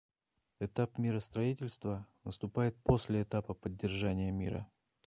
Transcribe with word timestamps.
Этап 0.59 0.97
миростроительства 0.97 2.07
наступает 2.23 2.75
после 2.81 3.21
этапа 3.21 3.53
поддержания 3.53 4.31
мира. 4.31 4.67